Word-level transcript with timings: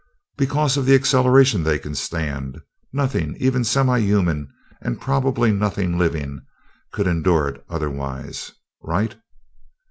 "Because 0.35 0.77
of 0.77 0.87
the 0.87 0.95
acceleration 0.95 1.61
they 1.61 1.77
can 1.77 1.93
stand. 1.93 2.63
Nothing 2.91 3.35
even 3.39 3.63
semi 3.63 3.99
human, 3.99 4.51
and 4.81 4.99
probably 4.99 5.51
nothing 5.51 5.95
living, 5.95 6.41
could 6.91 7.05
endure 7.05 7.47
it 7.49 7.63
otherwise. 7.69 8.51
Right?" 8.81 9.13